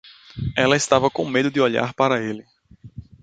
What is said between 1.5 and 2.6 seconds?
de olhar para ele.